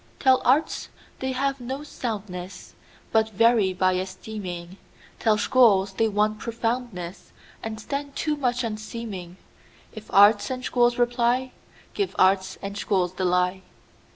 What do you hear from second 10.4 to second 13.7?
and schools reply, Give arts and schools the lie.